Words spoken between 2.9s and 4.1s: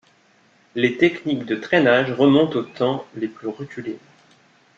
les plus reculés.